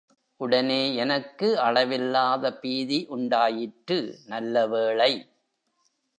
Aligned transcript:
உடனே 0.41 0.95
எனக்கு 0.95 1.59
அளவில்லாத 1.59 2.53
பீதி 2.61 3.05
உண்டாயிற்று, 3.09 3.99
நல்ல 4.27 4.67
வேளை! 4.67 5.11